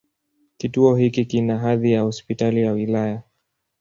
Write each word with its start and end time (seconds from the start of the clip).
Kituo 0.57 0.95
hiki 0.95 1.25
kina 1.25 1.57
hadhi 1.57 1.91
ya 1.91 2.01
Hospitali 2.01 2.61
ya 2.61 2.71
wilaya. 2.71 3.23